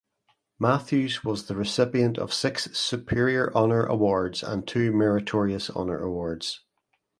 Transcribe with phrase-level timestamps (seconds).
[0.57, 6.61] Matthews was the recipient of six Superior Honor Awards and two Meritorious Honor Awards.